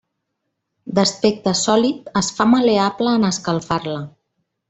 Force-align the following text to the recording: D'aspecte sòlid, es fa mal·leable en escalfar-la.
D'aspecte 0.99 1.53
sòlid, 1.59 2.09
es 2.23 2.31
fa 2.39 2.49
mal·leable 2.55 3.15
en 3.19 3.31
escalfar-la. 3.31 4.01